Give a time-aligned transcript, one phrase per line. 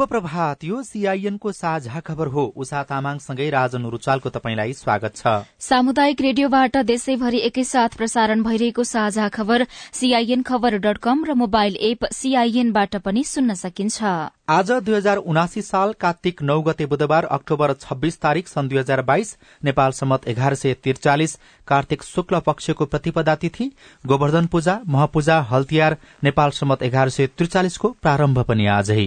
[0.00, 6.20] शुभ प्रभात यो सीआईएनको साझा खबर हो। उषा तामाङसँगै राजन रुचालको तपाईँलाई स्वागत छ। सामुदायिक
[6.20, 12.96] रेडियोबाट देशैभरि एकैसाथ प्रसारण भइरहेको साझा खबर सीआईएन खबर डट कम र मोबाइल एप सीआईएनबाट
[12.98, 14.02] पनि सुन्न सकिन्छ।
[14.50, 19.02] आज दुई हजार उनासी साल कार्तिक नौ गते बुधबार अक्टोबर छब्बीस तारीक सन् दुई हजार
[19.04, 21.36] बाइस नेपाल सम्मत एघार सय त्रिचालिस
[21.68, 23.70] कार्तिक शुक्ल पक्षको प्रतिपदा तिथि
[24.04, 29.06] गोवर्धन पूजा महपूजा हल्तियार नेपाल सम्मत एघार सय त्रिचालिसको प्रारम्भ पनि आजै।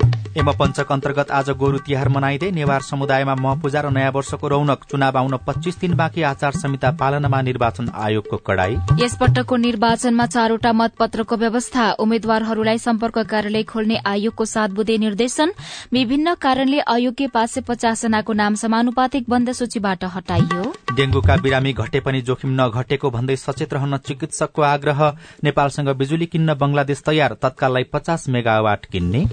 [0.37, 5.17] एम पञ्चक अन्तर्गत आज गोरु तिहार मनाइँदै नेवार समुदायमा महपूजा र नयाँ वर्षको रौनक चुनाव
[5.17, 11.91] आउन पच्चीस दिन बाँकी आचार संहिता पालनामा निर्वाचन आयोगको कड़ाई। यसपटकको निर्वाचनमा चारवटा मतपत्रको व्यवस्था
[11.99, 15.51] उम्मेद्वारहरूलाई सम्पर्क कार्यालय खोल्ने आयोगको सात बुधे निर्देशन
[15.93, 21.99] विभिन्न कारणले अयोग्य पाँच सय पचास जनाको नाम समानुपातिक बन्द सूचीबाट हटाइयो। डेंगूका बिरामी घटे
[21.99, 25.07] पनि जोखिम नघटेको भन्दै सचेत रहन चिकित्सकको आग्रह
[25.43, 29.25] नेपालसँग बिजुली किन्न बंगलादेश तयार तत्काललाई पचास मेगावाट किन्ने।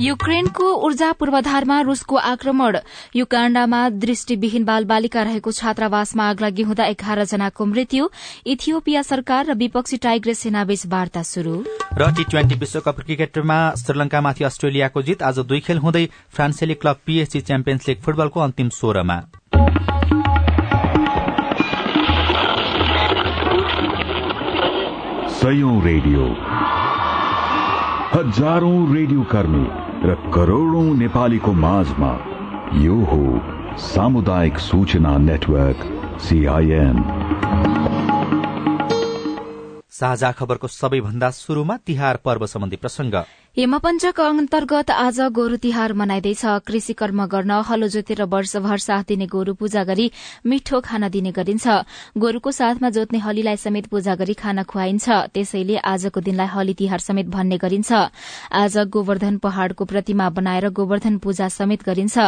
[0.00, 2.76] युक्रेनको ऊर्जा पूर्वाधारमा रूसको आक्रमण।
[3.16, 8.08] युकाण्डामा दृष्टिविहीन बाल बालिका रहेको छात्रावासमा आगलागी हुँदा एघार जनाको मृत्यु।
[8.46, 11.56] इथियोपिया सरकार र विपक्षी टाइग्रेस सेनाबीच वार्ता शुरू
[11.98, 17.40] र टी ट्वेन्टी विश्वकप क्रिकेटमा श्रीलंकामाथि अस्ट्रेलियाको जित आज दुई खेल हुँदै फ्रान्सेली क्लब पीएचसी
[17.42, 19.20] च्याम्पियन्स लीग फुटबलको अन्तिम सोह्रमा।
[25.84, 26.24] रेडियो।
[28.12, 32.10] हजारौं रेडियो कर्मी। र करोड़ौं नेपालीको माझमा
[32.82, 35.82] यो हो सामुदायिक सूचना नेटवर्क
[36.26, 36.96] सीआईएन
[39.98, 43.14] साझा खबरको सबैभन्दा शुरूमा तिहार पर्व सम्बन्धी प्रसंग
[43.56, 49.54] हेमपञ्चक अन्तर्गत आज गोरु तिहार मनाइँदैछ। कृषि कर्म गर्न हलो जोतेर वर्षभर साथ दिने गोरु
[49.54, 50.10] पूजा गरी
[50.46, 51.66] मिठो खाना दिने गरिन्छ।
[52.14, 57.26] गोरुको साथमा जोत्ने हलीलाई समेत पूजा गरी खाना खुवाइन्छ। त्यसैले आजको दिनलाई हली तिहार समेत
[57.26, 57.90] भन्ने गरिन्छ।
[58.54, 62.18] आज गोवर्धन पहाड़को प्रतिमा बनाएर गोवर्धन पूजा समेत गरिन्छ।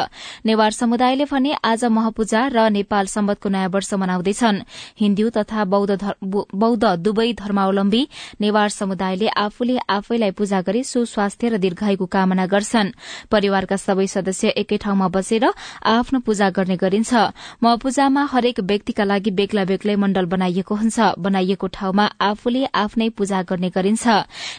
[0.43, 4.61] नेवार समुदायले भने आज महपूजा र नेपाल सम्बतको नयाँ वर्ष मनाउँदैछन्।
[4.99, 8.03] हिन्दू तथा बौद्ध दुवै धर्मावलम्बी
[8.43, 12.95] नेवार समुदायले आफूले आफैलाई पूजा गरी स्वास्थ्य र दीर्घायुको कामना गर्छन्।
[13.31, 15.45] परिवारका सबै सदस्य एकै ठाउँमा बसेर
[15.85, 17.13] आफ्नो पूजा गर्ने गरिन्छ।
[17.63, 23.43] म पूजामा हरेक व्यक्तिका लागि बेग्ला बेग्लै मण्डल बनाइएको हुन्छ। बनाइएको ठाउँमा आफूले आफ्नै पूजा
[23.45, 24.07] गर्ने गरिन्छ।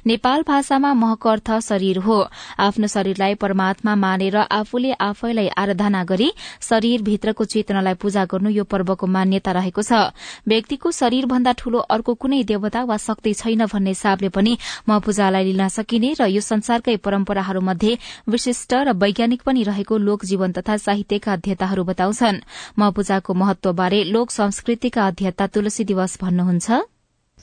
[0.06, 2.18] नेपाल भाषामा महको अर्थ शरीर हो।
[2.60, 6.30] आफ्नो शरीरलाई परमात्मा मानेर आफूले आफैलाई आराधना गरी
[6.62, 10.14] शरीरभित्रको चेतनालाई पूजा गर्नु यो पर्वको मान्यता रहेको छ।
[10.48, 14.58] व्यक्तिको शरीरभन्दा ठूलो अर्को कुनै देवता वा शक्ति छैन भन्ने हिसाबले पनि
[14.90, 17.98] म पूजालाई लिन सकिने र यो संसारकै परम्पराहरूमध्ये
[18.30, 22.44] विशिष्ट र वैज्ञानिक पनि रहेको लोक जीवन तथा साहित्यका अध्येताहरू बताउँछन्।
[22.80, 26.68] म पूजाको महत्वबारे लोक संस्कृतिका अध्येता तुलसी दिवस भन्नुहुन्छ।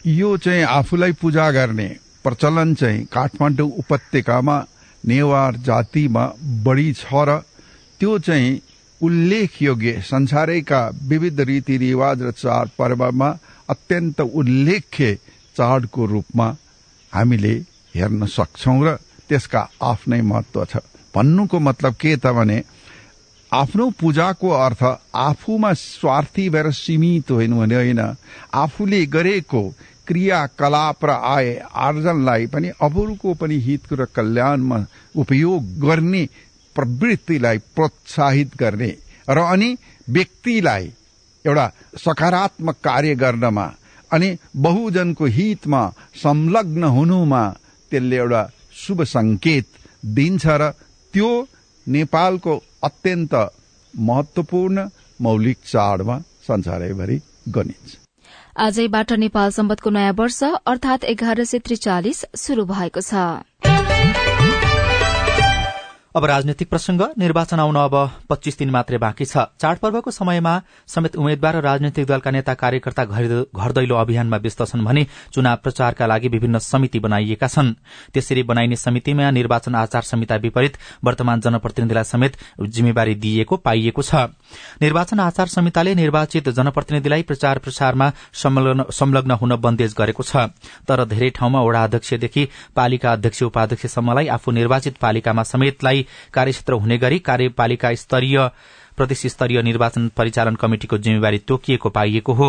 [0.06, 1.88] यो चाहिँ आफूलाई पूजा गर्ने
[2.24, 4.56] प्रचलन चाहिँ काठमाडौँ उपत्यकामा
[5.04, 6.24] नेवार जातिमा
[6.64, 7.38] बढ़ी छ र
[8.00, 8.60] त्यो चाहिँ
[9.00, 13.28] उल्लेख योग्य संसारैका विविध रीतिरिवाज र चाड पर्वमा
[13.68, 15.14] अत्यन्त उल्लेख्य
[15.56, 16.48] चाडको रूपमा
[17.12, 17.54] हामीले
[17.94, 18.96] हेर्न सक्छौ र
[19.28, 20.76] त्यसका आफ्नै महत्व छ।
[21.14, 22.62] भन्नुको मतलब के त भने
[23.52, 24.82] आफ्नो पूजाको अर्थ
[25.14, 28.00] आफूमा स्वार्थी भएर सीमित होइन भने होइन।
[28.54, 29.62] आफूले गरेको
[30.06, 34.78] क्रियाकलाप र आय आर्जनलाई पनि अरूको पनि हितको र कल्याणमा
[35.16, 36.28] उपयोग गर्ने
[36.76, 38.90] प्रवृत्तिलाई प्रोत्साहित गर्ने
[39.30, 39.76] र अनि
[40.08, 40.92] व्यक्तिलाई
[41.44, 41.66] एउटा
[41.98, 43.66] सकारात्मक कार्य गर्नमा
[44.12, 45.82] अनि बहुजनको हितमा
[46.14, 47.42] संलग्न हुनुमा
[47.90, 48.42] त्यसले एउटा
[48.76, 49.66] शुभ संकेत
[50.14, 50.70] दिन्छ र
[51.14, 51.30] त्यो
[51.86, 53.34] नेपालको अत्यन्त
[53.94, 54.86] महत्वपूर्ण
[55.20, 56.18] मौलिक चाडमा
[56.48, 57.18] संसारैभरि
[57.48, 57.96] गनिन्छ।
[58.58, 63.69] आजैबाट नेपाल सम्बतको नयाँ वर्ष अर्थात एघार सय त्रिचालिस शुरू भएको छ।
[66.14, 67.94] अब राजनैतिक प्रसंग निर्वाचन आउन अब
[68.28, 70.54] पच्चीस दिन मात्रै बाँकी छ। चाडपर्वको समयमा
[70.84, 76.06] समेत उम्मेद्वार र राजनैतिक दलका नेता कार्यकर्ता घर दैलो अभियानमा व्यस्त छन् भने चुनाव प्रचारका
[76.06, 77.74] लागि विभिन्न समिति बनाइएका छन्।
[78.10, 84.34] त्यसरी बनाइने समितिमा निर्वाचन आचार संहिता विपरीत वर्तमान जनप्रतिनिधिलाई समेत जिम्मेवारी दिइएको पाइएको छ।
[84.82, 90.50] निर्वाचन आचार संहिताले निर्वाचित जनप्रतिनिधिलाई प्रचार प्रसारमा संलग्न हुन बन्देज गरेको छ।
[90.90, 95.98] तर धेरै ठाउँमा वडा अध्यक्षदेखि पालिका अध्यक्ष उपाध्यक्षसम्मलाई आफू निर्वाचित पालिकामा समेतलाई
[96.34, 98.38] कार्यक्षेत्र हुने गरी कार्यपालिका स्तरीय
[99.00, 102.48] प्रदेश स्तरीय निर्वाचन परिचालन कमिटिको जिम्मेवारी तोकिएको पाइएको हो।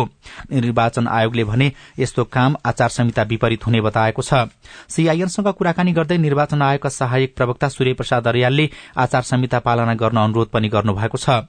[0.52, 4.44] निर्वाचन आयोगले भने यस्तो काम आचार संहिता विपरीत हुने बताएको छ।
[4.88, 8.68] सीआईएनसँग कुराकानी गर्दै निर्वाचन आयोगका सहायक प्रवक्ता सूर्य प्रसाद अर्यालले
[8.98, 11.40] आचार संहिता पालना गर्न अनुरोध पनि गर्नुभएको छ।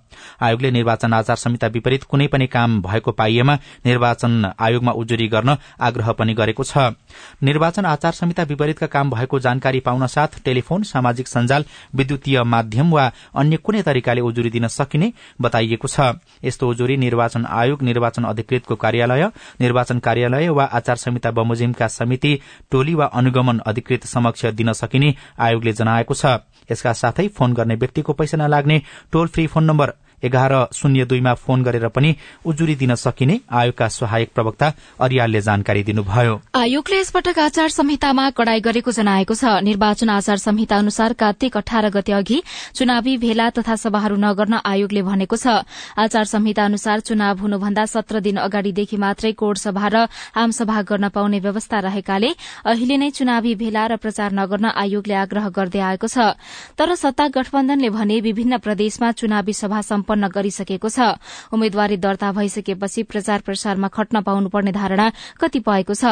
[0.42, 6.12] आयोगले निर्वाचन आचार संहिता विपरीत कुनै पनि काम भएको पाइएमा निर्वाचन आयोगमा उजुरी गर्न आग्रह
[6.14, 6.96] पनि गरेको छ।
[7.44, 11.66] निर्वाचन आचार संहिता विपरीतका काम भएको जानकारी पाउन साथ टेलिफोन सामाजिक सञ्जाल
[11.96, 15.12] विद्युतीय माध्यम वा अन्य कुनै तरिकाले उजुरी दिन सकिने
[15.42, 16.00] बताइएको छ।
[16.44, 19.26] यस्तो उजुरी निर्वाचन आयोग निर्वाचन अधिकृतको कार्यालय
[19.62, 22.40] निर्वाचन कार्यालय वा आचार संहिता बमोजिमका समिति
[22.72, 26.26] टोली वा अनुगमन अधिकृत समक्ष दिन सकिने आयोगले जनाएको छ।
[26.72, 28.82] यसका साथै फोन गर्ने व्यक्तिको पैसा नलाग्ने
[29.12, 32.14] टोल फ्री फोन नम्बर एघार शून्य दुईमा फोन गरेर पनि
[32.46, 38.92] उजुरी दिन सकिने आयोगका सहायक प्रवक्ता अरियालले जानकारी दिनुभयो। आयोगले यसपटक आचार संहितामा कड़ाई गरेको
[38.92, 42.42] जनाएको छ। निर्वाचन आचार संहिता अनुसार कार्तिक अठार गते अघि
[42.76, 45.68] चुनावी भेला तथा सभाहरू नगर्न आयोगले भनेको छ।
[45.98, 51.40] आचार संहिता अनुसार चुनाव हुनुभन्दा सत्र दिन अगाडिदेखि मात्रै कोड सभा र आमसभा गर्न पाउने
[51.40, 52.30] व्यवस्था रहेकाले
[52.66, 56.40] अहिले नै चुनावी भेला र प्रचार नगर्न आयोगले आग्रह गर्दै आएको छ।
[56.78, 61.18] तर सत्ता गठबन्धनले भने विभिन्न प्रदेशमा चुनावी सभा सम्पन्न गरिसकेको छ।
[61.50, 65.08] उम्मेद्वारी दर्ता भइसकेपछि प्रचार प्रसारमा खट्न पाउनुपर्ने धारणा
[65.42, 66.04] कतिपयको छ?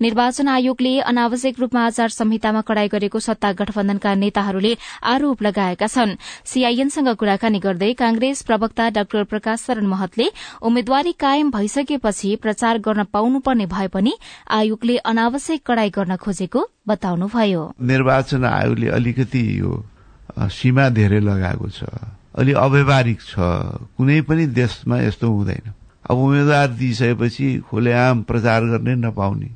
[0.00, 4.72] निर्वाचन आयोगले अनावश्यक रूपमा आचार संहितामा कड़ाई गरेको सत्ता गठबन्धनका नेताहरूले
[5.04, 10.26] आरोप लगाएका छन्। सीआईएनसँग कुराकानी गर्दै कांग्रेस प्रवक्ता डाक्टर प्रकाश शरण महतले
[10.62, 14.12] उम्मेद्वारी कायम भइसकेपछि प्रचार गर्न पाउनुपर्ने भए पनि
[14.50, 19.70] आयोगले अनावश्यक कड़ाई गर्न खोजेको बताउनुभयो। निर्वाचन आयोगले अलिकति यो
[20.50, 21.84] सीमा धेरै लगाएको छ।
[22.34, 23.34] अलि अव्यवहारिक छ।
[23.96, 25.72] कुनै पनि देशमा यस्तो हुँदैन।
[26.10, 29.50] अब उम्मेद्वार दिइसकेपछि खुलेआम प्रचार गर्ने नपाउने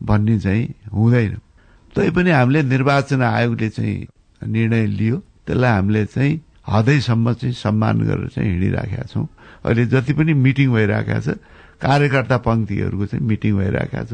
[0.00, 1.36] भन्ने चाहिँ हुँदैन।
[1.96, 4.06] तैपनि हामीले निर्वाचन आयोगले चाहिँ
[4.42, 5.16] निर्णय लियो।
[5.46, 9.28] त्यसलाई हामीले चाहिँ हदैसम्म चाहिँ सम्मान गरेर चाहिँ हिँडिराखेका छौँ।
[9.64, 11.36] अहिले जति पनि मिटिङ भइरहेका छ
[11.80, 14.12] कार्यकर्ता पङ्क्तिहरूको चाहिँ मिटिङ भइरहेका छ।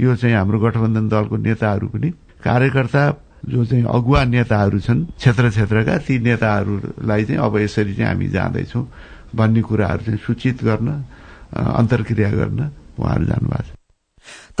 [0.00, 2.10] यो चाहिँ हाम्रो गठबन्धन दलको नेताहरू पनि
[2.44, 3.02] कार्यकर्ता
[3.42, 8.84] जो चाहिँ अगुवा नेताहरू छन् क्षेत्र क्षेत्रका ती नेताहरूलाई चाहिँ अब यसरी चाहिँ हामी जाँदैछौँ
[9.34, 10.88] भन्ने कुराहरू चाहिँ सूचित गर्न
[11.52, 12.60] अन्तर्क्रिया गर्न
[12.98, 13.81] उहाँहरू जानुभएको छ।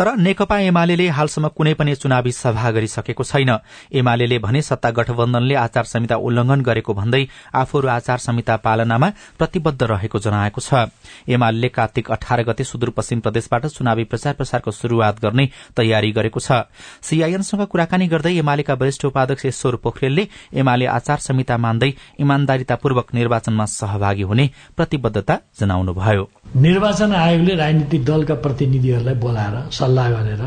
[0.02, 3.50] तर नेकपा एमाले हालसम्म कुनै पनि चुनावी सभा गरिसकेको छैन।
[3.94, 7.22] एमाले भने सत्ता गठबन्धनले आचार संहिता उल्लंघन गरेको भन्दै
[7.54, 9.08] आफूहरू आचार संहिता पालनामा
[9.38, 10.90] प्रतिबद्ध रहेको जनाएको छ।
[11.30, 15.46] एमाले कार्तिक अठार गते सुदूरपश्चिम प्रदेशबाट चुनावी प्रचार प्रसारको शुरूआत गर्ने
[15.76, 16.66] तयारी गरेको छ।
[17.00, 20.26] सीआईएनसँग कुराकानी गर्दै एमालेका वरिष्ठ उपाध्यक्ष ईश्वर पोखरेलले
[20.58, 26.28] एमाले आचार संहिता मान्दै इमान्दारितापूर्वक निर्वाचनमा सहभागी हुने प्रतिबद्धता जनाउनुभयो।
[26.58, 29.56] निर्वाचन आयोगले राजनीतिक दलका प्रतिनिधिहरूलाई बोलाएर
[29.92, 30.42] सल्लाह गरेर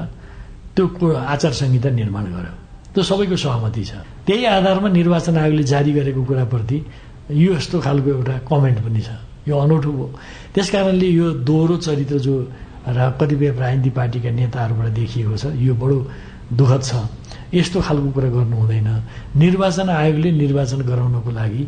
[0.75, 2.53] त्यो आचार संहिता निर्माण गर्यो।
[2.93, 3.93] त्यो सबैको सहमति छ।
[4.25, 6.77] त्यही आधारमा निर्वाचन आयोगले जारी गरेको कुराप्रति
[7.31, 9.09] यो यस्तो खालको एउटा कमेन्ट पनि छ।
[9.47, 10.05] यो अनौठो हो।
[10.53, 12.35] त्यस कारणले यो दोहोरो चरित्र जो
[12.89, 15.97] र कतिपय राजनीतिक पार्टीका नेताहरूबाट देखिएको छ यो बडो
[16.59, 16.91] दुःखद छ।
[17.53, 18.89] यस्तो खालको कुरा गर्नु हुँदैन।
[19.37, 21.63] निर्वाचन आयोगले निर्वाचन गराउनको लागि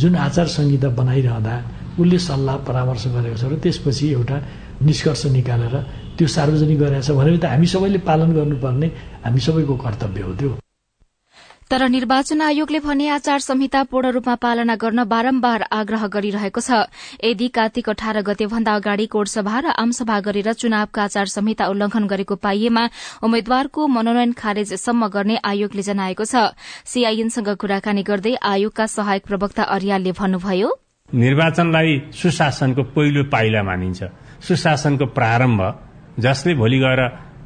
[0.00, 1.54] जुन आचार संहिता बनाइरहँदा
[2.00, 4.36] उसले सल्लाह परामर्श गरेको छ र त्यसपछि एउटा
[4.80, 5.74] निष्कर्ष निकालेर
[6.20, 8.88] त्यो सार्वजनिक गरेको छ भने त हामी सबैले पालन गर्नुपर्ने
[9.24, 10.52] हामी सबैको कर्तव्य हो त्यो।
[11.70, 16.90] तर निर्वाचन आयोगले भने आचार संहिता पूर्ण रूपमा पालना गर्न बारम्बार आग्रह गरिरहेको छ।
[17.22, 22.34] यदि कार्तिक अठार गते भन्दा अगाडि कोटसभा र आमसभा गरेर चुनावका आचार संहिता उल्लंघन गरेको
[22.42, 22.84] पाइएमा
[23.22, 26.50] उम्मेद्वारको मनोनयन खारेजसम्म गर्ने आयोगले जनाएको छ।
[26.84, 30.68] सीआईएनसँग कुराकानी गर्दै आयोगका सहायक प्रवक्ता अर्यालले भन्नुभयो
[31.08, 34.00] निर्वाचनलाई सुशासनको पहिलो पाइला मानिन्छ।
[34.42, 35.60] सुशासनको प्रारम्भ
[36.18, 37.02] जसले भोलि गएर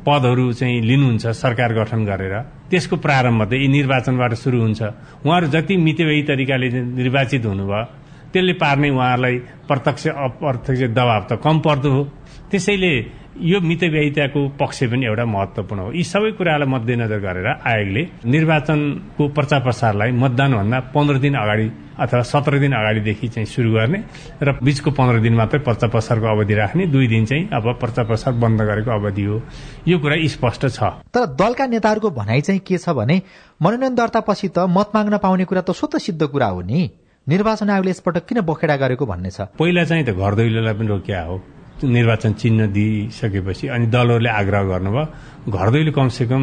[0.06, 2.34] पदहरू चाहिँ लिनुहुन्छ सरकार गठन गरेर
[2.70, 4.80] त्यसको प्रारम्भ त यी निर्वाचनबाट सुरु हुन्छ।
[5.24, 7.84] उहाँहरू जति मितव्ययी तरिकाले निर्वाचित हुनुभयो
[8.32, 9.36] त्यसले पार्ने उहाँहरूलाई
[9.68, 12.02] प्रत्यक्ष अप्रत्यक्ष दबाव त कम पर्दो हो।
[12.50, 12.92] त्यसैले
[13.34, 19.60] यो मितव्ययिताको पक्ष पनि एउटा महत्वपूर्ण हो। यी सबै कुरालाई मध्यनजर गरेर आयोगले निर्वाचनको प्रचार
[19.60, 21.66] प्रसारलाई मतदानभन्दा पन्ध्र दिन अगाडि
[21.98, 23.98] अथवा सत्र दिन अगाडिदेखि चाहिँ सुरु गर्ने
[24.38, 28.32] र बिचको पन्ध्र दिन मात्रै प्रचार प्रसारको अवधि राख्ने दुई दिन चाहिँ अब प्रचार प्रसार
[28.38, 29.42] बन्द गरेको अवधि हो।
[29.88, 30.78] यो कुरा स्पष्ट छ।
[31.10, 33.20] तर दलका नेताहरूको भनाइ चाहिँ के छ भने
[33.62, 36.90] मनोनयन दर्ता पछि त मत माग्न पाउने कुरा त स्वत सिद्ध कुरा हो नि।
[37.26, 41.22] निर्वाचन आयोगले यसपटक किन बखेडा गरेको भन्ने छ। पहिला चाहिँ त घर दैलोलाई पनि रोकिया
[41.24, 41.36] हो।
[41.82, 46.42] निर्वाचन चिन्ह दिइसकेपछि अनि दलहरूले आग्रह गर्नुभयो घर दैलो कमसेकम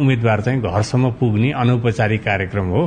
[0.00, 2.82] उम्मेद्वार चाहिँ घरसम्म पुग्ने अनौपचारिक कार्यक्रम हो।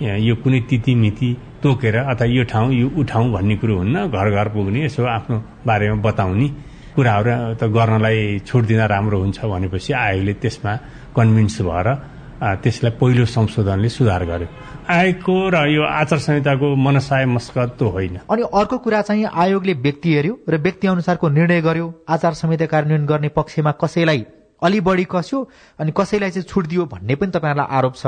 [0.00, 1.28] यो कुनै तिथि मिति
[1.62, 5.96] तोकेर अथवा यो ठाउँ यो उठाउँ भन्ने कुरो हुन्न घर घर पुग्ने यसो आफ्नो बारेमा
[6.04, 6.48] बताउने
[6.96, 10.72] कुराहरू त गर्नलाई छुट दिँदा राम्रो हुन्छ भनेपछि आयोगले त्यसमा
[11.16, 11.88] कन्भिन्स भएर
[12.36, 14.48] त्यसलाई पहिलो संशोधनले सुधार गर्यो।
[14.88, 20.08] आयोगको र यो आचार संहिताको मनसाय मस्कत त होइन। अनि अर्को कुरा चाहिँ आयोगले व्यक्ति
[20.14, 24.24] हेर्यो र व्यक्ति अनुसारको निर्णय गर्यो। आचार संहिता कार्यान्वयन गर्ने पक्षमा कसैलाई
[24.62, 25.38] अलि बढी कस्यो
[25.80, 28.06] अनि कसैलाई चाहिँ छुट दियो भन्ने पनि तपाईँहरूलाई आरोप छ।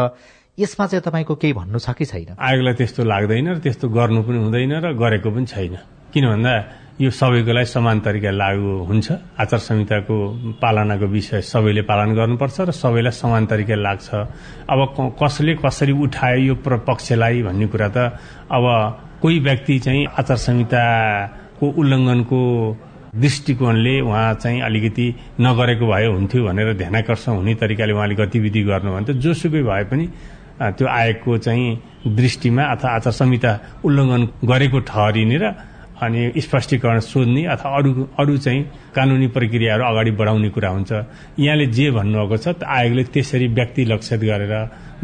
[0.59, 2.37] यसमा चाहिँ तपाईँको केही भन्नु छ कि छैन?
[2.37, 5.77] आयोगलाई त्यस्तो लाग्दैन र त्यस्तो गर्नु पनि हुँदैन र गरेको पनि छैन।
[6.13, 6.53] किन भन्दा
[6.99, 10.15] यो सबैको लागि समान तरिका लागू हुन्छ। आचार संहिताको
[10.59, 14.09] पालनाको विषय सबैले पालन गर्नुपर्छ र सबैलाई समान तरिका लाग्छ।
[14.67, 17.99] अब कसले कसरी उठायो यो पक्षलाई भन्ने कुरा त
[18.51, 18.65] अब
[19.23, 22.41] कोही व्यक्ति चाहिँ आचार संहिताको उल्लङ्घनको
[23.15, 25.07] दृष्टिकोणले उहाँ चाहिँ अलिकति
[25.39, 30.07] नगरेको भए हुन्थ्यो भनेर ध्यानकर्षण हुने तरिकाले उहाँले गतिविधि गर्नु भने त जोसुकै भए पनि
[30.59, 31.67] त्यो आयोगको चाहिँ
[32.19, 33.51] दृष्टिमा अथवा आचार संहिता
[33.87, 35.47] उल्लङ्घन गरेको ठहरिने र
[36.03, 38.63] अनि स्पष्टीकरण सोध्ने अथवा अरू अरू चाहिँ
[38.95, 40.93] कानुनी प्रक्रियाहरू अगाडि बढाउने कुरा हुन्छ।
[41.39, 44.55] यहाँले जे भन्नुभएको छ आयोगले त्यसरी व्यक्ति लक्षित गरेर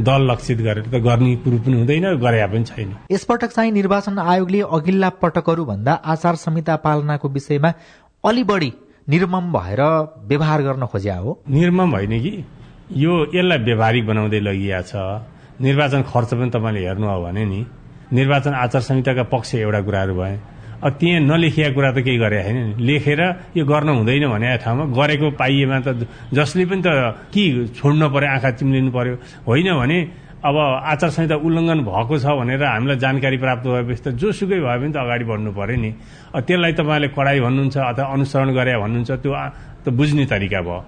[0.01, 4.61] दल लक्षित गरेर त गर्ने कुरो पनि हुँदैन गरे पनि छैन। यसपटक चाहिँ निर्वाचन आयोगले
[4.71, 7.73] अघिल्ला पटकहरू भन्दा आचार संहिता पालनाको विषयमा
[8.25, 8.73] अलि बढी
[9.09, 9.81] निर्मम भएर
[10.31, 12.45] व्यवहार गर्न खोज्या हो। निर्मम होइन कि?
[12.97, 14.95] यो यसलाई व्यवहारिक बनाउँदै लगिया छ।
[15.61, 17.67] निर्वाचन खर्च पनि तपाईँले हेर्नु हो भने नि
[18.13, 23.21] निर्वाचन आचार संहिताका पक्ष एउटा कुराहरू भए। त्यहाँ नलेखिया कुरा त केही गरे होइन लेखेर
[23.57, 26.88] यो गर्न हुँदैन भने ठाउँमा गरेको पाइएमा त जसले पनि त
[27.33, 29.14] के छोड्नु पर्यो आँखा चिम्लिनु पर्यो
[29.49, 29.99] होइन भने
[30.45, 30.57] अब
[30.93, 34.97] आचार संहिता उल्लङ्घन भएको छ भनेर हामीलाई जानकारी प्राप्त भएपछि त जोसुकै भए पनि त
[35.00, 35.90] अगाडि बढ्नु पर्यो नि।
[36.37, 39.33] त्यसलाई तपाईँले कडाई भन्नुहुन्छ अथवा अनुसरण गरे भन्नुहुन्छ त्यो
[39.85, 40.85] त बुझ्ने तरिका भयो।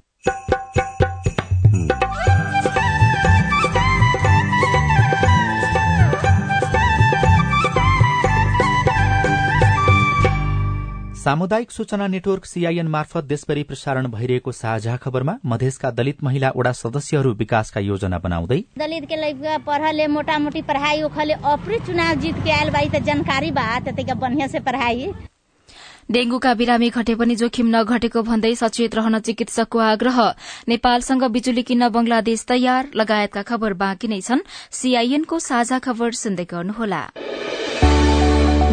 [11.27, 17.33] सामुदायिक सूचना नेटवर्क सीआईएन मार्फत देशभरि प्रसारण भइरहेको साझा खबरमा मधेसका दलित महिला वडा सदस्यहरू
[17.33, 22.69] विकासका योजना बनाउँदै दलित के पढ़ले मोटा मोटी पढ़ाई ओखले अपने चुनाव जीत के आयल
[22.71, 25.11] बाई त जानकारी बा त बढ़िया से पढ़ाई
[26.11, 30.19] डेंगूका बिरामी घटे पनि जोखिम नघटेको भन्दै सचेत रहन चिकित्सकको आग्रह।
[30.69, 37.03] नेपालसँग बिजुली किन्न बंगलादेश तयार लगायतका खबर बाँकी नै छन्। सीआईएनको साझा खबर सुन्दै गर्नुहोला।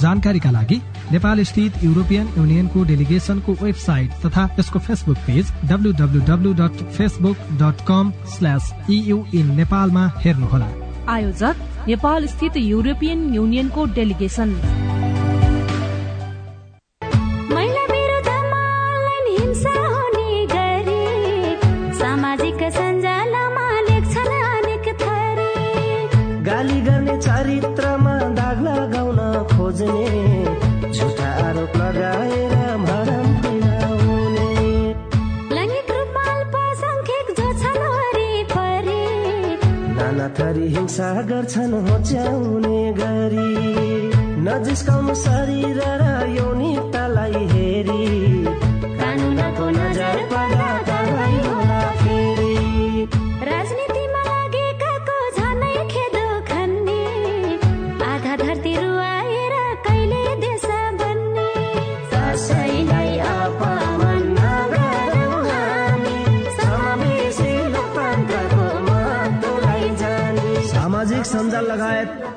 [0.00, 0.80] जानकारीका लागि
[1.12, 8.12] नेपाल स्थित युरोपियन युनियनको डेलिगेशनको वेबसाइट तथा यसको Facebook page W W W dot Facebook dot com
[8.36, 10.68] slash EU in नेपालमा हेर्नुहोला।
[11.14, 11.56] आयोजक
[11.88, 13.86] नेपाल स्थित युरोपियन युनियनको
[40.44, 43.52] डेलिगेशन हिंसा गर्छन् होच्याउने गरी।
[44.46, 46.04] नजिस्काउनु शरीर र
[46.38, 48.53] यौनिकतालाई हेरी।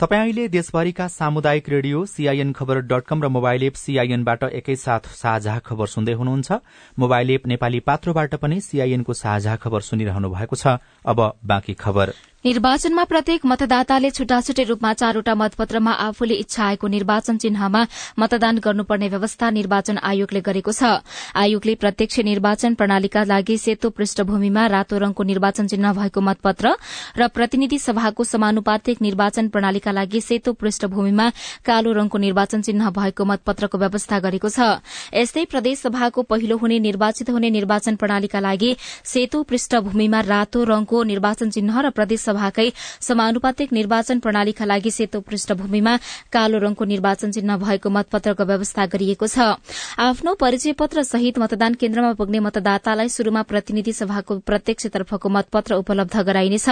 [0.00, 5.58] तपाईँ अहिले देशभरिका सामुदायिक रेडियो सीआईएन खबर डट कम र मोबाइल एप सीआईएनबाट एकैसाथ साझा
[5.60, 6.58] खबर सुन्दै हुनुहुन्छ।
[6.96, 13.04] मोबाइल एप नेपाली पात्रोबाट पनि सीआईएनको साझा खबर सुनिरहनु भएको छ। अब बाँकी खबर। निर्वाचनमा
[13.04, 17.82] प्रत्येक मतदाताले छुट्टाछुट्टै रूपमा चारवटा मतपत्रमा आफूले इच्छा आएको निर्वाचन चिन्हमा
[18.16, 21.04] मतदान गर्नुपर्ने व्यवस्था निर्वाचन आयोगले गरेको छ।
[21.36, 26.72] आयोगले प्रत्यक्ष निर्वाचन प्रणालीका लागि सेतो पृष्ठभूमिमा रातो रंगको निर्वाचन चिन्ह भएको मतपत्र
[27.20, 31.26] र प्रतिनिधि सभाको समानुपातिक निर्वाचन प्रणालीका लागि सेतो पृष्ठभूमिमा
[31.66, 34.80] कालो रंगको निर्वाचन चिन्ह भएको मतपत्रको व्यवस्था गरेको छ।
[35.14, 41.50] यस्तै प्रदेश सभाको पहिलो हुने निर्वाचित हुने निर्वाचन प्रणालीका लागि सेतो पृष्ठभूमिमा रातो रंगको निर्वाचन
[41.50, 42.68] चिन्ह र प्रदेश सभाकै
[43.00, 45.96] समानुपातिक निर्वाचन प्रणालीका लागि सेतो पृष्ठभूमिमा
[46.32, 49.56] कालो रंगको निर्वाचन चिन्ह भएको मतपत्रको व्यवस्था गरिएको छ।
[50.00, 56.68] आफ्नो परिचय पत्र सहित मतदान केन्द्रमा पुग्ने मतदातालाई शुरूमा प्रतिनिधि सभाको प्रत्यक्षतर्फको मतपत्र उपलब्ध गराइनेछ।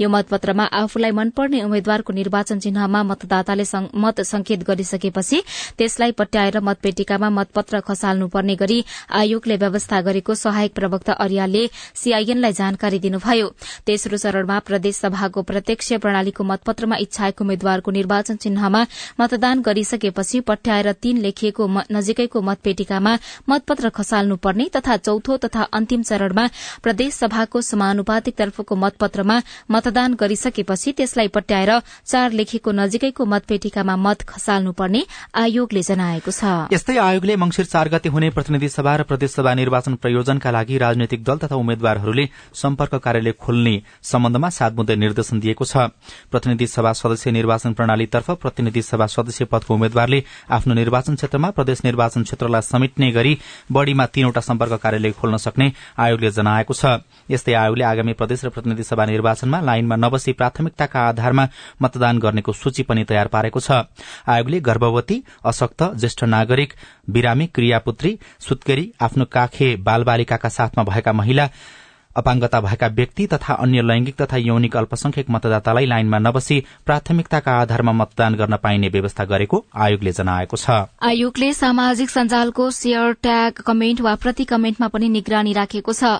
[0.00, 5.42] यो मतपत्रमा आफूलाई मनपर्ने उम्मेद्वारको निर्वाचन चिन्हमा मतदाताले मत संकेत गरिसकेपछि
[5.78, 13.48] त्यसलाई पट्याएर मतपेटिकामा मतपत्र खसाल्नुपर्ने गरी आयोगले व्यवस्था गरेको सहायक प्रवक्ता अर्यालले सीआईएनलाई जानकारी दिनुभयो।
[13.86, 18.84] तेस्रो चरणमा प्रदेश सभाको प्रत्यक्ष प्रणालीको मतपत्रमा इच्छाएको उम्मेद्वारको निर्वाचन चिन्हमा
[19.20, 23.16] मतदान गरिसकेपछि पठ्याएर तीन लेखिएको नजिकैको मतपेटिकामा
[23.48, 26.46] मतपत्र खसाल्नुपर्ने तथा चौथो तथा अन्तिम चरणमा
[26.82, 29.40] प्रदेश सभाको समानुपातिक तर्फको मतपत्रमा
[29.70, 35.02] मतदान गरिसकेपछि त्यसलाई पट्याएर चार लेखेको नजिकैको मतपेटिकामा मत खसाल्नुपर्ने
[35.34, 40.50] आयोगले जनाएको छ। यस्तै आयोगले मंगिर चार गते हुने प्रतिनिधि सभा र प्रदेशसभा निर्वाचन प्रयोजनका
[40.50, 45.90] लागि राजनैतिक दल तथा उम्मेद्वारहरूले सम्पर्क कार्यालय खोल्ने सम्बन्धमा सात मुद्दे निर्देशन दिएको छ।
[46.30, 52.22] प्रतिनिधि सभा सदस्य निर्वाचन प्रणालीतर्फ प्रतिनिधि सभा सदस्य पदको उम्मेद्वारले आफ्नो निर्वाचन क्षेत्रमा प्रदेश निर्वाचन
[52.22, 53.38] क्षेत्रलाई समेट्ने गरी
[53.72, 56.84] बढ़ीमा तीनवटा सम्पर्क कार्यालय खोल्न सक्ने आयोगले जनाएको छ।
[57.30, 61.48] यस्तै आयोगले आगामी प्रदेश र प्रतिनिधि सभा निर्वाचनमा लाइनमा नबसी प्राथमिकताका आधारमा
[61.82, 63.70] मतदान गर्नेको सूची पनि तयार पारेको छ।
[64.28, 66.72] आयोगले गर्भवती अशक्त ज्येष्ठ नागरिक
[67.10, 71.48] बिरामी क्रियापुत्री सुत्केरी आफ्नो काखे बालबालिकाका साथमा भएका महिला
[72.16, 78.34] अपाङ्गता भएका व्यक्ति तथा अन्य लैंगिक तथा यौनिक अल्पसंख्यक मतदातालाई लाइनमा नबसी प्राथमिकताका आधारमा मतदान
[78.34, 80.70] गर्न पाइने व्यवस्था गरेको आयोगले जनाएको छ।
[81.02, 86.12] आयोगले सामाजिक सञ्जालको शेयर ट्याग कमेन्ट वा प्रति कमेन्टमा पनि निगरानी राखेको छ।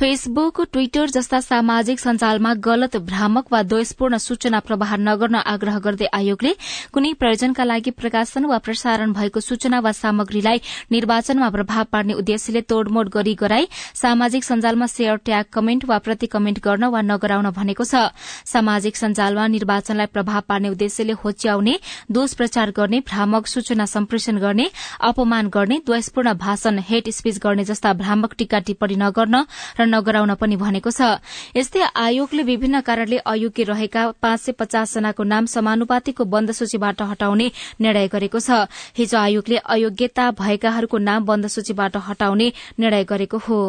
[0.00, 6.54] फेसबुक ट्विटर जस्ता सामाजिक सञ्जालमा गलत भ्रामक वा द्वेषपूर्ण सूचना प्रवाह नगर्न आग्रह गर्दै आयोगले
[6.92, 10.60] कुनै प्रयोजनका लागि प्रकाशन वा प्रसारण भएको सूचना वा सामग्रीलाई
[10.92, 13.68] निर्वाचनमा प्रभाव पार्ने उद्देश्यले तोड़मोड़ गरी गराई
[14.02, 18.10] सामाजिक सञ्जालमा शेयर ट्याग कमेन्ट वा प्रति कमेन्ट गर्न वा नगराउन भनेको छ।
[18.46, 21.78] सामाजिक सञ्जालमा निर्वाचनलाई प्रभाव पार्ने उद्देश्यले होच्याउने
[22.10, 24.70] दोष प्रचार गर्ने भ्रामक सूचना सम्प्रेषण गर्ने
[25.02, 29.44] अपमान गर्ने द्वेषपूर्ण भाषण हेट स्पीच गर्ने जस्ता भ्रामक टीका टिप्पणी नगर्न
[29.80, 31.20] र नगराउन पनि भनेको छ।
[31.56, 37.50] यस्तै आयोगले विभिन्न कारणले अयोग्य रहेका पाँच सय पचास जनाको नाम समानुपातिको बन्द सूचीबाट हटाउने
[37.80, 43.60] निर्णय गरेको छ। हिजो आयोगले अयोग्यता भएकाहरूको नाम बन्द सूचीबाट हटाउने निर्णय गरेको हो।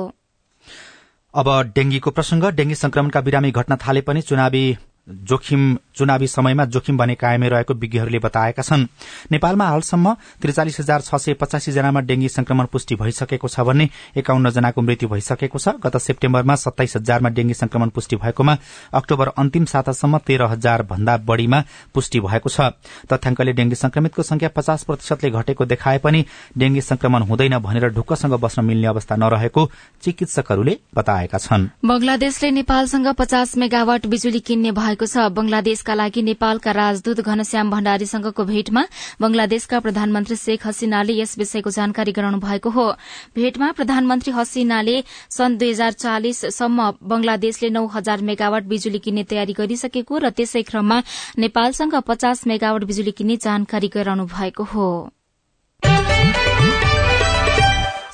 [1.38, 4.66] अब डेंगीको प्रसंग डेंगी संक्रमणका बिरामी घट्न थाले पनि चुनावी
[5.08, 8.86] जोखिम चुनावी समयमा जोखिम भने कायमै रहेको विज्ञहरूले बताएका छन्।
[9.32, 14.50] नेपालमा हालसम्म त्रिचालिस हजार छ सय पचासी जनामा डेंगी संक्रमण पुष्टि भइसकेको छ भने एकाउन्न
[14.50, 18.58] जनाको मृत्यु भइसकेको छ। गत सेप्टेम्बरमा सत्ताइस हजारमा डेंगी संक्रमण पुष्टि भएकोमा
[18.94, 22.76] अक्टोबर अन्तिम सातासम्म तेह्र हजार भन्दा बढ़ीमा पुष्टि भएको छ।
[23.08, 26.26] तथ्याङ्कले डेंगी संक्रमितको संख्या पचास प्रतिशतले घटेको देखाए पनि
[26.58, 29.70] डेंगी संक्रमण हुँदैन भनेर ढुक्कसँग बस्न मिल्ने अवस्था नरहेको
[30.04, 37.22] चिकित्सकहरूले बताएका छन्। बंगलादेशले नेपालसँग पचास मेगावाट बिजुली किन्ने भएको छ। बंगलादेशका लागि नेपालका राजदूत
[37.22, 38.84] घनश्याम भण्डारीसँगको भेटमा
[39.22, 42.88] बंगलादेशका प्रधानमन्त्री शेख हसिनाले यस विषयको जानकारी गराउनु भएको हो।
[43.36, 50.18] भेटमा प्रधानमन्त्री हसिनाले सन् दुई हजार चालिससम्म बंगलादेशले नौ हजार मेगावाट बिजुली किन्ने तयारी गरिसकेको
[50.18, 50.98] र त्यसै क्रममा
[51.38, 54.88] नेपालसँग पचास मेगावाट बिजुली किन्ने जानकारी गराउनु भएको हो।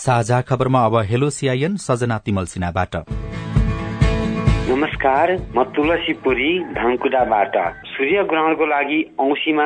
[0.04, 2.96] साझा खबरमा अब हेलो सिआइएन सजना तिमल सिन्हाबाट।
[5.04, 7.56] नमस्कार म तुलसी पुरी धनकुटाबाट।
[7.92, 9.66] सूर्य ग्रहणको लागि औँसीमा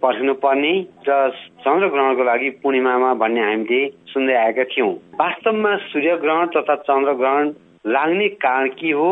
[0.00, 0.72] पर्खिनु पर्ने
[1.08, 1.12] र
[1.60, 4.88] चन्द्र ग्रहणको लागि पूर्णिमामा भन्ने हामीले सुन्दै आएका थियौँ।
[5.20, 7.52] वास्तवमा सूर्य ग्रहण तथा चन्द्र ग्रहण
[7.84, 9.10] लाग्ने कारण के हो?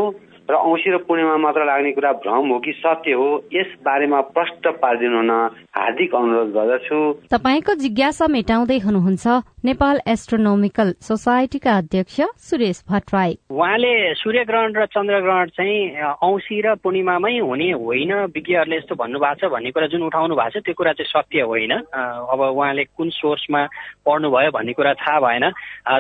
[0.51, 4.67] र औँसी र पूर्णिमा मात्र लाग्ने कुरा भ्रम हो कि सत्य हो यस बारेमा प्रष्ट
[4.83, 5.31] पारिदिनु हुन
[5.71, 6.99] हार्दिक अनुरोध गर्दछु।
[7.31, 9.27] तपाईँको जिज्ञासा मेटाउँदै हुनुहुन्छ
[9.65, 16.75] नेपाल एस्ट्रोनोमिकल सोसाइटीका अध्यक्ष सुरेश भट्टराई। उहाँले सूर्य ग्रहण र चन्द्र ग्रहण चाहिँ औँसी र
[16.83, 18.13] पूर्णिमामै हुने होइन?
[18.35, 21.73] विज्ञहरूले यस्तो भन्नुभएको छ भन्ने कुरा जुन उठाउनु भएको छ त्यो कुरा चाहिँ सत्य होइन।
[21.95, 23.63] अब उहाँले कुन सोर्समा
[24.03, 25.45] पढ्नुभयो भन्ने कुरा थाहा भएन।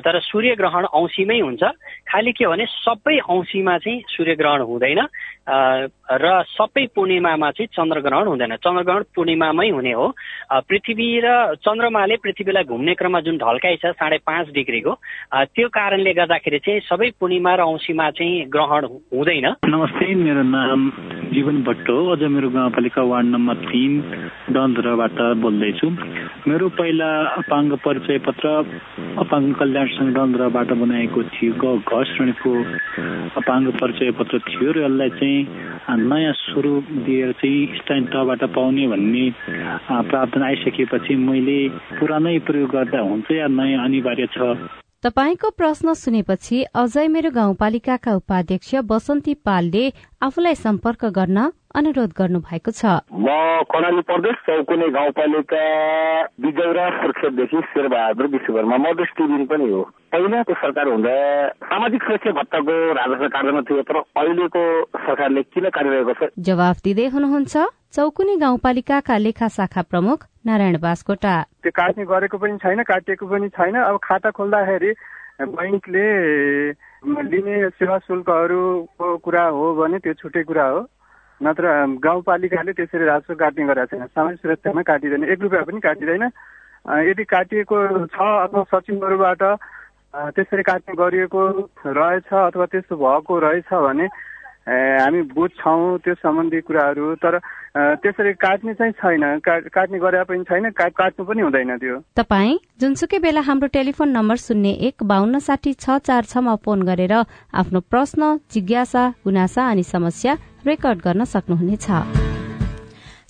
[0.02, 1.62] तर सूर्य ग्रहण औँसीमै हुन्छ।
[2.10, 5.00] खालि के भने सबै औँसीमा चाहिँ सूर्य ग्रहण हुँदैन।
[6.10, 10.06] र सबै पूर्णिमामा चाहिँ चन्द्रग्रहण हुँदैन। चन्द्रग्रहण पूर्णिमामै हुने हो।
[10.66, 14.92] पृथ्वी र चन्द्रमाले पृथ्वीलाई घुम्ने क्रममा जुन ढल्काइ छ साढे पाँच डिग्रीको
[15.54, 20.90] त्यो कारणले गर्दाखेरि चाहिँ सबै पूर्णिमा र औँसीमा चाहिँ ग्रहण हुँदैन। नमस्ते मेरो नाम
[21.30, 23.92] जीवन भट्ट हो। अझ मेरो गाउँपालिका वार्ड नम्बर तिन
[24.50, 25.88] डन्धुराबाट बोल्दैछु।
[26.50, 28.46] मेरो पहिला अपाङ्ग परिचय पत्र
[29.22, 32.52] अपाङ्ग कल्याण सङ्घ डन्धुराबाट बनाएको थियो घर श्रेणीको
[33.38, 39.24] अपाङ्ग परिचय पत्र थियो र यसलाई चाहिँ नयाँ स्वरूप दिएर चाहिँ स्थानीय तहबाट पाउने भन्ने
[40.10, 41.58] प्रावधान आइसकेपछि मैले
[41.98, 44.38] पुरानै प्रयोग गर्दा हुन्छ या नयाँ अनिवार्य छ?
[45.02, 49.84] तपाईँको प्रश्न सुनेपछि अझै मेरो गाउँपालिकाका उपाध्यक्ष बसन्ती पालले
[50.22, 51.38] आफूलाई सम्पर्क गर्न
[51.70, 52.82] अनुरोध गर्नु भएको छ।
[53.14, 53.30] म
[53.70, 55.62] कर्णाली प्रदेश चौकुने गाउँपालिका
[56.42, 61.14] बिजौरा सुर्खेतदेखि शेरबहादुर विश्वकर्मा। मधेस टिभी पनि हो। पहिलाको सरकार हुँदा
[61.62, 64.62] सामाजिक सुरक्षा भत्ताको राजस्व काट्दैन थियो तर अहिलेको
[64.98, 67.54] सरकारले किन काटिरहेको छ जवाफ दिँदै हुनुहुन्छ
[67.94, 73.74] चौकुने गाउँपालिकाका लेखा शाखा प्रमुख नारायण बासकोटा। त्यो काट्ने गरेको पनि छैन काटिएको पनि छैन।
[73.78, 74.90] अब खाता खोल्दाखेरि
[75.54, 76.06] बैङ्कले
[77.30, 80.80] लिने सेवा शुल्कहरूको कुरा हो भने त्यो छुट्टै कुरा हो।
[81.40, 81.64] नत्र
[82.04, 86.24] गाउँपालिकाले त्यसरी राजस्व काट्ने गरेको छैन। सामाजिक सुरक्षामा काटिँदैन। एक रुपियाँ पनि काटिँदैन।
[87.08, 87.76] यदि काटिएको
[88.12, 89.42] छ अथवा सचिवहरूबाट
[90.36, 91.40] त्यसरी काट्ने गरिएको
[91.86, 94.06] रहेछ अथवा त्यस्तो भएको रहेछ भने
[94.68, 97.40] हामी बुझ्छौँ त्यो सम्बन्धी कुराहरू। तर
[97.74, 103.40] त्यसरी काट्ने चाहिँ छैन। काट्ने गरे पनि छैन काट्नु पनि हुँदैन त्यो। तपाईँ जुनसुकै बेला
[103.40, 107.14] हाम्रो टेलिफोन नम्बर शून्य एक बान्न साठी छ चार छमा फोन गरेर
[107.54, 112.29] आफ्नो प्रश्न जिज्ञासा गुनासा अनि समस्या रेकर्ड गर्न सक्नुहुनेछ।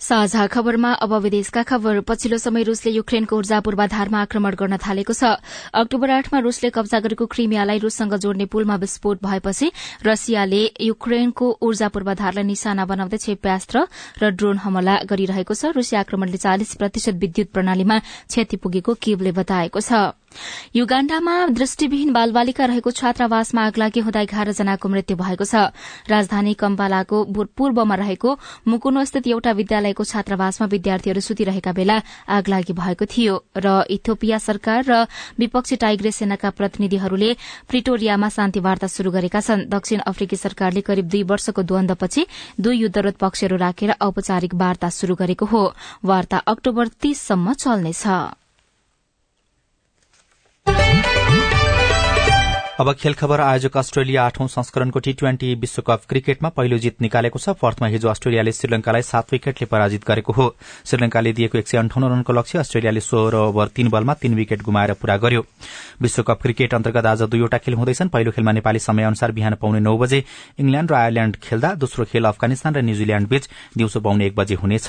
[0.01, 5.37] साझा खबरमा अब विदेशका खबर। पछिल्लो समय रूसले युक्रेनको ऊर्जा पूर्वाधारमा आक्रमण गर्न थालेको छ।
[5.75, 12.45] अक्टोबर आठमा रूसले कब्जा गरेको क्रिमियालाई रूससँग जोड्ने पुलमा विस्फोट भएपछि रसियाले युक्रेनको ऊर्जा पूर्वाधारलाई
[12.45, 13.77] निशाना बनाउँदै क्षेप्यास्त्र
[14.23, 19.81] र ड्रोन हमला गरिरहेको छ। रूसिया आक्रमणले चालिस प्रतिशत विद्युत प्रणालीमा क्षति पुगेको किवले बताएको
[19.81, 20.17] छ।
[20.75, 25.55] युगाण्डामा दृष्टिविहीन बालबालिका रहेको छात्रावासमा आगलागी हुँदा एघार जनाको मृत्यु भएको छ।
[26.07, 27.17] राजधानी कम्पालाको
[27.57, 28.31] पूर्वमा रहेको
[28.69, 31.97] मुकुनो स्थित एउटा विद्यालयको छात्रावासमा विद्यार्थीहरू सुतिरहेका बेला
[32.31, 35.07] आगलागी भएको थियो र इथोपिया सरकार र
[35.39, 37.31] विपक्षी टाइग्रे सेनाका प्रतिनिधिहरूले
[37.69, 42.27] प्रिटोरियामा शान्ति वार्ता शुरू गरेका छन्। दक्षिण अफ्रिकी सरकारले करिब दुई वर्षको द्वन्दपछि
[42.61, 45.63] दुई युद्धरत पक्षहरू राखेर औपचारिक वार्ता शुरू गरेको हो।
[46.05, 48.40] वार्ता अक्टोबर तीससम्म चल्नेछ।
[50.77, 51.10] Thank you.
[52.81, 57.53] अब खेल खबर आयोजक अस्ट्रेलिया आठौं संस्करणको टी ट्वेन्टी विश्वकप क्रिकेटमा पहिलो जित निकालेको छ।
[57.61, 60.47] पर्थमा हिजो अस्ट्रेलियाले श्रीलंकालाई सात विकेटले पराजित गरेको हो।
[60.89, 64.93] श्रीलंकाले दिएको एक सय अन्ठाउन्न रनको लक्ष्य अस्ट्रेलियाले सोह्र ओभर तीन बलमा तीन विकेट गुमाएर
[64.97, 65.45] पूरा गर्यो।
[66.01, 69.97] विश्वकप क्रिकेट अन्तर्गत आज दुईवटा खेल हुँदैछन्। पहिलो खेलमा नेपाली समय अनुसार बिहान पाउने नौ
[69.99, 70.25] बजे
[70.57, 74.89] इंग्ल्याण्ड र आयरल्याण्ड खेल्दा दोस्रो खेल अफगानिस्तान र न्यूजील्याण्ड बीच दिउँसो पाउने एक बजे हुनेछ।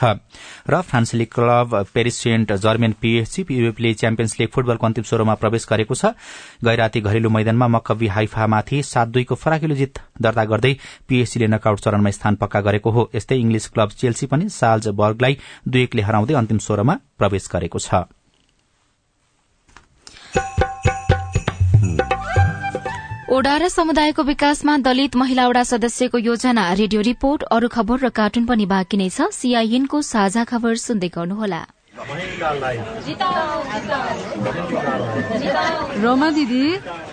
[0.63, 5.67] र France league club Paris Saint Germain PHC युरोपले champions league फुटबलको अन्तिम स्वरमा प्रवेश
[5.67, 6.15] गरेको छ।
[6.63, 10.73] गैराती घरेलु मैदानमा मकवी हाइफामाथि सात दुईको फराकिलो जित दर्ता गर्दै
[11.09, 15.81] पीएचसीले नकआउट चरणमा स्थान पक्का गरेको हो। यस्तै इंग्लिश क्लब चेल्सी पनि साल्ज बर्गलाई दुई
[15.83, 18.05] एकले हराउँदै अन्तिम स्वरमा प्रवेश गरेको छ।
[23.31, 28.45] ओडा र समुदायको विकासमा दलित महिला ओडा सदस्यको योजना रेडियो रिपोर्ट अरू खबर र कार्टुन
[28.45, 31.61] पनि बाँकी नै छ। सीआईएनको साझा खबर सुन्दै गर्नुहोला।
[36.03, 36.63] रोमा दिदी।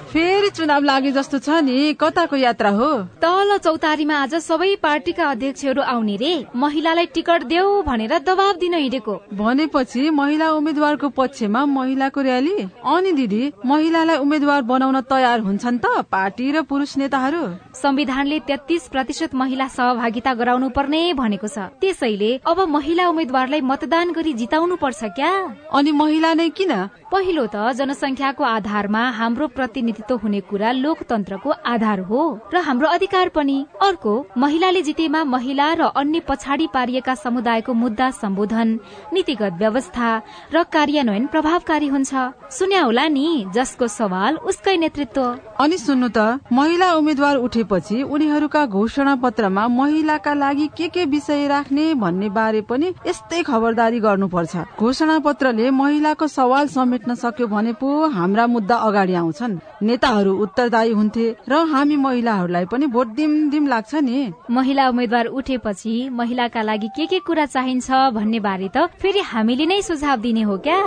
[0.09, 2.87] फेरि चुनाव लागे जस्तो छ नि कताको यात्रा हो?
[3.21, 9.15] तल चौतारीमा आज सबै पार्टीका अध्यक्षहरू आउने रे। महिलालाई टिकट देऊ भनेर दबाव दिन हिँडेको।
[9.37, 12.57] भनेपछि महिला उम्मेद्वारको पक्षमा महिलाको र्याली
[12.89, 17.45] अनि दिदी महिलालाई उम्मेद्वार बनाउन तयार हुन्छन् त पार्टी र पुरुष नेताहरू?
[17.83, 24.33] संविधानले तेत्तीस प्रतिशत महिला सहभागिता गराउनु पर्ने भनेको छ। त्यसैले अब महिला उम्मेद्वारलाई मतदान गरी
[24.41, 25.33] जिताउनु पर्छ क्या?
[25.73, 26.73] अनि महिला नै किन?
[27.13, 32.21] पहिलो त जनसंख्याको आधारमा हाम्रो प्रतिनिधि प्रतिनिधित्व हुने कुरा लोकतन्त्रको आधार हो
[32.53, 38.69] र हाम्रो अधिकार पनि। अर्को महिलाले जितेमा महिला र अन्य पछाडि पारिएका समुदायको मुद्दा सम्बोधन
[39.13, 40.09] नीतिगत व्यवस्था
[40.55, 42.13] र कार्यान्वयन प्रभावकारी हुन्छ।
[42.51, 45.23] सुन्या होला नि जसको सवाल उसकै नेतृत्व।
[45.61, 47.37] अनि सुन्नु त महिला उम्मेद्वार
[47.69, 54.01] उठेपछि उनीहरूका घोषणा पत्रमा महिलाका लागि के के विषय राख्ने भन्ने बारे पनि यस्तै खबरदारी
[54.01, 60.93] गर्नुपर्छ। घोषणा पत्रले महिलाको सवाल समेट्न सक्यो भने पो हाम्रा मुद्दा अगाडि आउँछन्। नेताहरू उत्तरदायी
[60.93, 66.89] हुन्थे र हामी महिलाहरूलाई पनि भोट दिम दिम लाग्छ नि। महिला उम्मेद्वार उठेपछि महिलाका लागि
[66.97, 70.81] के के कुरा चाहिन्छ भन्ने बारे त फेरि हामीले नै सुझाव दिने हो क्या?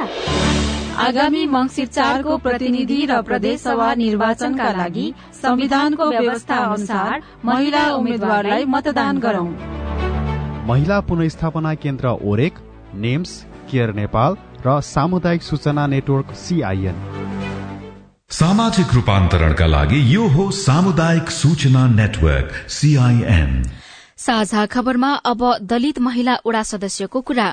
[1.00, 9.20] आगामी मंगिर चारको प्रतिनिधि र प्रदेश सभा निर्वाचनका लागि संविधानको व्यवस्था अनुसार महिला उम्मेद्वारलाई मतदान
[9.26, 9.48] गरौं।
[10.68, 12.60] महिला पुनस्थापना केन्द्र ओरेक
[13.08, 13.32] नेम्स
[13.72, 16.98] केयर नेपाल र सामुदायिक सूचना नेटवर्क सीआईएन
[18.40, 23.64] सामाजिक रूपान्तरणका लागि यो हो सामुदायिक सूचना नेटवर्क सीआईएन
[24.22, 27.48] साझा खबरमा अब दलित महिला ओडा सदस्यको कुरा।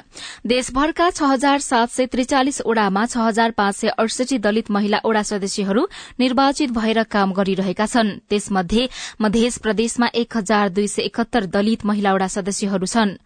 [0.46, 5.22] देशभरका छ हजार सात सय त्रिचालिस ओडामा छ हजार पाँच सय अडसठी दलित महिला ओडा
[5.22, 5.86] सदस्यहरू
[6.20, 8.86] निर्वाचित भएर काम गरिरहेका छन्। त्यसमध्ये
[9.20, 13.16] मध्य प्रदेशमा एक हजार दुई सय एकहत्तर दलित महिला ओडा सदस्यहरू छन्।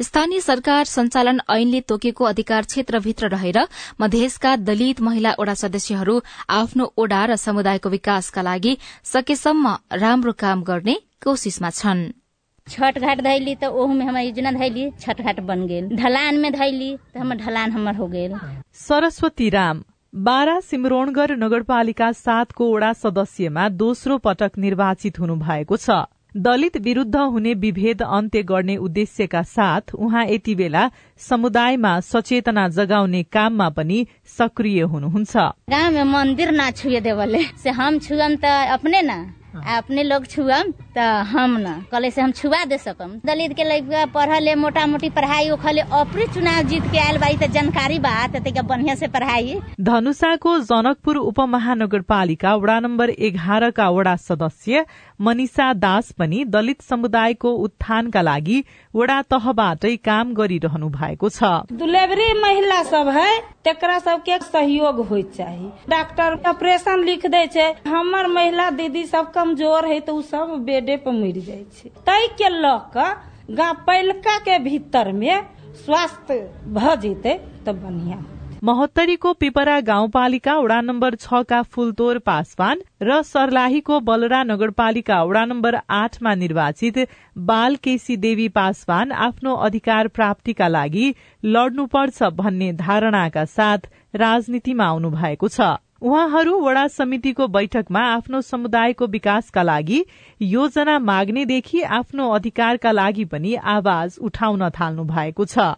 [0.00, 3.58] स्थानीय सरकार संचालन ऐनले तोकेको अधिकार क्षेत्रभित्र रहेर
[4.00, 11.00] मधेसका दलित महिला ओडा सदस्यहरू आफ्नो ओडा र समुदायको विकासका लागि सकेसम्म राम्रो काम गर्ने
[11.22, 12.21] कोशिशमा छन्।
[12.66, 16.52] छठ घाट धैली तो ओहू में हमार योजना धैली छठ घाट बन गेल। ढलान में
[16.52, 18.36] धैली तो हमर ढलान हमर हो गेल।
[18.78, 26.04] सरस्वती राम बारा सिमरोणगढ़ नगरपालिका सातको वडा सदस्यमा दोस्रो पटक निर्वाचित हुनु भएको छ।
[26.36, 30.88] दलित विरूद्ध हुने विभेद अन्त्य गर्ने उद्देश्यका साथ उहाँ यति बेला
[31.20, 34.06] समुदायमा सचेतना जगाउने काममा पनि
[34.38, 35.36] सक्रिय हुनुहुन्छ।
[35.70, 39.18] गाँव में मंदिर ना छुए देवले। से हम छुअम त अपने ना?
[39.54, 44.04] अपने लोग छुअम त हम न। कले से हम छुआ दे सकम। दलित के लड़का
[44.14, 48.62] पढ़ले मोटा मोटी पढ़ाई ओखले अपने चुनाव जीत के आयल बाई त जानकारी बा त
[48.62, 54.84] बढ़िया से पढ़ाई। धनुषाको जनकपुर उपमहानगरपालिका वडा नम्बर एघारका वडा सदस्य
[55.20, 58.62] मनिषा दास पनि दलित समुदायको उत्थानका लागि
[58.94, 63.30] वडा तहबाटै काम गरिरहनु भएको छ। दुलेबरी महिला सब है
[63.64, 69.86] तेकरा सबके सहयोग हो चाहिए डॉक्टर ऑपरेशन लिख दे छै, हमर महिला दीदी सब कमज़ोर
[69.86, 75.46] है तो सब बेडे पर मर जाय छै। तै के ल क के भीतर में
[75.84, 77.34] स्वास्थ्य भ जेते
[77.66, 78.16] तो बढ़िया
[78.64, 86.34] महोत्तरीको पिपरा गाउँपालिका वडा नम्बर छका फूलतोर पासवान र सर्लाहीको बलरा नगरपालिका वडा नम्बर आठमा
[86.34, 86.98] निर्वाचित
[87.38, 91.12] बाल केसी देवी पासवान आफ्नो अधिकार प्राप्तिका लागि
[91.44, 99.62] लड्नुपर्छ भन्ने धारणाका साथ राजनीतिमा आउनु भएको छ। उहाँहरू वडा समितिको बैठकमा आफ्नो समुदायको विकासका
[99.62, 100.02] लागि
[100.40, 105.68] योजना माग्नेदेखि आफ्नो अधिकारका लागि पनि आवाज उठाउन थाल्नु भएको छ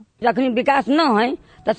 [0.53, 1.35] विकास न है
[1.69, 1.77] त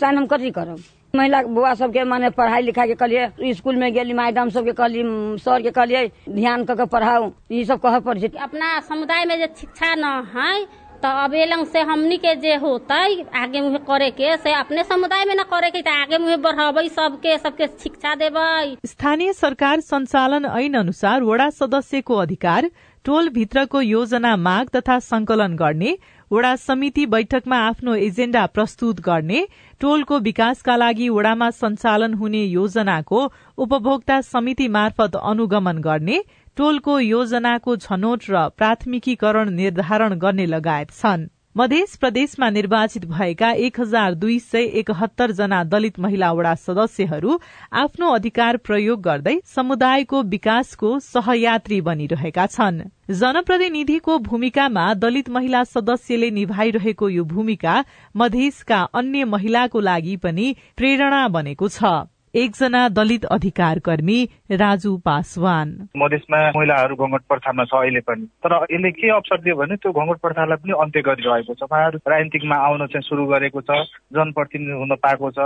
[0.51, 0.83] करब
[1.15, 5.03] महिला बुआ सबके माने पढ़ाई लिखाई के कहलिए स्कूल में गेली मैडम सबके कहली
[5.43, 9.53] सर के कहलिए ध्यान क के पढ़ाऊ ई सब कह पड़ अपना समुदाय में जे
[9.59, 10.65] शिक्षा न है
[11.03, 12.95] तो अबे लंग से हमनी के जे होता
[13.41, 17.37] आगे मुहे करे के से अपने समुदाय में न करे के आगे मुहे बढ़ाबे सबके
[17.37, 22.69] सबके शिक्षा देबै। स्थानीय सरकार संचालन ऐन अनुसार वडा सदस्यको अधिकार
[23.05, 25.97] टोल भित्रको योजना माग तथा संकलन गर्ने
[26.31, 29.41] वडा समिति बैठकमा आफ्नो एजेण्डा प्रस्तुत गर्ने
[29.81, 33.21] टोलको विकासका लागि वडामा सञ्चालन हुने योजनाको
[33.57, 36.23] उपभोक्ता समिति मार्फत अनुगमन गर्ने
[36.57, 44.13] टोलको योजनाको छनौट र प्राथमिकीकरण निर्धारण गर्ने लगायत छन्। मध्य प्रदेशमा निर्वाचित भएका एक हजार
[44.13, 47.37] दुई सय एकहत्तर जना दलित महिला वडा सदस्यहरू
[47.73, 57.09] आफ्नो अधिकार प्रयोग गर्दै समुदायको विकासको सहयात्री बनिरहेका छन्। जनप्रतिनिधिको भूमिकामा दलित महिला सदस्यले निभाइरहेको
[57.09, 57.83] यो भूमिका
[58.15, 61.93] मधेसका अन्य महिलाको लागि पनि प्रेरणा बनेको छ।
[62.35, 64.17] एकजना दलित अधिकार कर्मी
[64.51, 69.75] राजु पासवान। मधेसमा महिलाहरू घोङ्गट प्रथामा छ अहिले पनि। तर यसले के अवसर दियो भने
[69.75, 73.79] त्यो घोङ्गट प्रथालाई पनि अन्त्य गरिरहेको छ। उहाँहरू राजनीतिकमा आउन चाहिँ सुरु गरेको छ
[74.11, 75.39] जनप्रतिनिधि हुन पाएको छ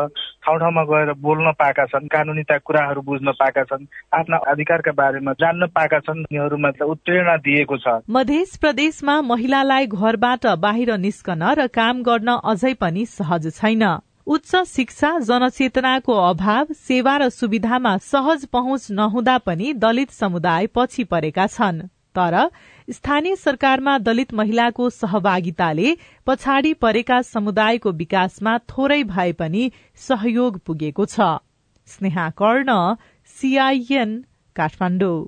[0.46, 3.86] ठाउँ ठाउँमा गएर बोल्न पाएका छन् कानुनीता कुराहरू बुझ्न पाएका छन्
[4.20, 10.98] आफ्ना अधिकारका बारेमा जान्न पाएका छन् उनीहरूमा उत्प्रेरणा दिएको छ। मध्य प्रदेशमा महिलालाई घरबाट बाहिर
[10.98, 13.84] निस्कन र काम गर्न अझै पनि सहज छैन।
[14.30, 21.48] उच्च शिक्षा जनचेतनाको अभाव सेवा र सुविधामा सहज पहुँच नहुँदा पनि दलित समुदाय पछि परेका
[21.48, 21.82] छन्।
[22.16, 22.38] तर
[22.90, 25.96] स्थानीय सरकारमा दलित महिलाको सहभागिताले
[26.28, 31.20] पछाडि परेका समुदायको विकासमा थोरै भए पनि सहयोग पुगेको छ।
[31.88, 32.96] स्नेहा कर्ण
[33.36, 34.18] सीआईएन
[34.56, 35.20] काठमाडौँ।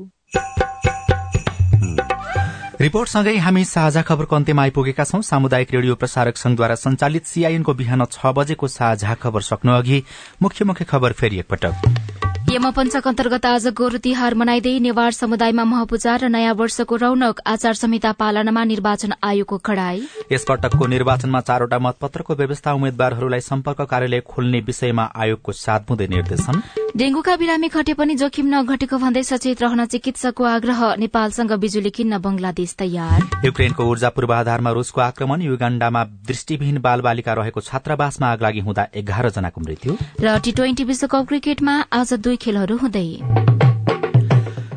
[2.82, 8.34] रिपोर्टसँगै हामी साझा खबरको अन्त्यमा आइपुगेका छौं। सामुदायिक रेडियो प्रसारक संघद्वारा संचालित सीआईएनको बिहान छ
[8.34, 10.04] बजेको साझा खबर सक्नु अघि
[10.42, 16.28] मुख्य मुख्य खबर फेरि एकपटक। यमपञ्चक अन्तर्गत आज गोरु तिहार मनाइँदै नेवार समुदायमा महपूजा र
[16.28, 23.40] नयाँ वर्षको रौनक आचार संहिता पालनामा निर्वाचन आयोगको कड़ाई। यसपटकको निर्वाचनमा चारवटा मतपत्रको व्यवस्था उम्मेद्वारहरूलाई
[23.42, 26.62] सम्पर्क कार्यालय खोल्ने विषयमा आयोगको सात बुँदे निर्देशन।
[26.92, 32.76] डेंगूका बिरामी घटे पनि जोखिम नघटेको भन्दै सचेत रहन चिकित्सकको आग्रह नेपालसँग बिजुली किन्न बंगलादेश
[32.76, 38.88] तयार। युक्रेनको ऊर्जा पूर्वाधारमा रूसको आक्रमण युगाण्डामा दृष्टिविहीन बाल बालिका रहेको छात्रावासमा आग लागि हुँदा
[38.92, 43.08] एघार जनाको मृत्यु। र टी ट्वेन्टी विश्वकप क्रिकेटमा आज दुई खेलहरू हुँदै।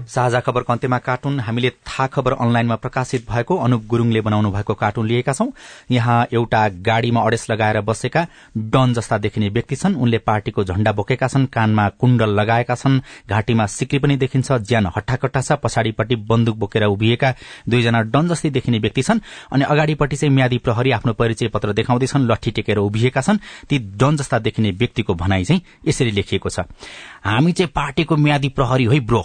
[0.08, 5.06] साझा खबरको अन्त्यमा कार्टुन हामीले थाहा खबर अनलाइनमा प्रकाशित भएको अनुप गुरूङले बनाउनु भएको कार्टुन
[5.06, 5.46] लिएका छौं।
[5.90, 11.28] यहाँ एउटा गाड़ीमा अडेस लगाएर बसेका डन जस्ता देखिने व्यक्ति छन्। उनले पार्टीको झण्डा बोकेका
[11.28, 16.84] छन् कानमा कुण्डल लगाएका छन् घाँटीमा सिक्री पनि देखिन्छ ज्यान हट्टाकट्टा छ पछाडिपट्टि बन्दुक बोकेर
[16.86, 17.34] उभिएका
[17.68, 19.20] दुईजना डन जस्तै देखिने व्यक्ति छन्।
[19.52, 23.38] अनि अगाडिपट्टि चाहिँ म्यादी प्रहरी आफ्नो परिचय पत्र देखाउँदैछन् लट्ठी टेकेर उभिएका छन्।
[23.68, 26.60] ती डन जस्ता देखिने व्यक्तिको भनाई चाहिँ यसरी लेखिएको छ।
[27.24, 29.24] हामी चाहिँ पार्टीको म्यादी प्रहरी है ब्रो।